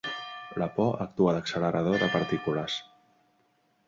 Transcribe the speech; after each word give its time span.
La 0.61 0.67
por 0.77 0.95
actua 1.05 1.35
d'accelerador 1.35 1.99
de 2.05 2.07
partícules. 2.17 2.79